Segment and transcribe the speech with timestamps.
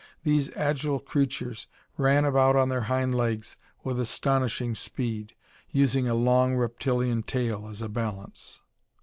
[0.23, 5.35] These agile creatures ran about on their hind legs with astonishing speed,
[5.69, 8.61] using a long reptilian tail as a balance.